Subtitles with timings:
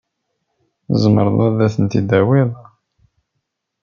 [0.87, 2.51] Tzemreḍ ad tent-id-tawiḍ?